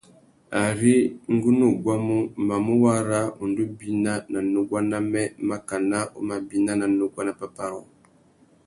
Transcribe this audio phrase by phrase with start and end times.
[0.65, 0.95] Ari
[1.33, 2.17] ngu nú guamú,
[2.47, 7.63] mamú wara undú bina nà nuguá namê makana u má bina ná nuguá nà pápá
[7.71, 7.83] rôō.